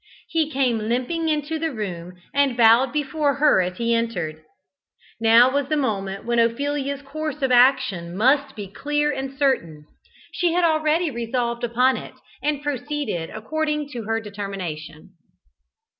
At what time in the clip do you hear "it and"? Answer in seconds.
11.97-12.63